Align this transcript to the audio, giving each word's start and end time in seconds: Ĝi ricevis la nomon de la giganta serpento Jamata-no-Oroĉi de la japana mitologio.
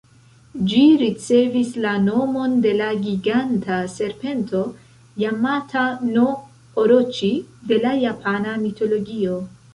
Ĝi 0.69 0.79
ricevis 1.01 1.73
la 1.83 1.91
nomon 2.05 2.55
de 2.63 2.71
la 2.79 2.87
giganta 3.03 3.77
serpento 3.97 4.63
Jamata-no-Oroĉi 5.25 7.33
de 7.73 7.81
la 7.87 7.95
japana 8.09 8.59
mitologio. 8.67 9.41